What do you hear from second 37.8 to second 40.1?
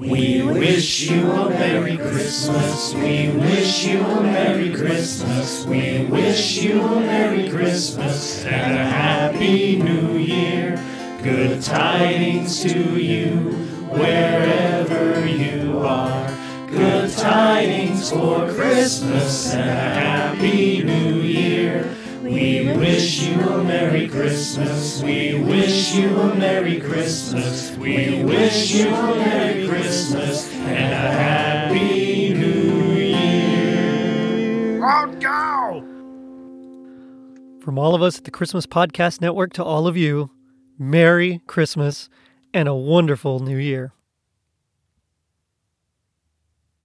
of us at the Christmas Podcast Network to all of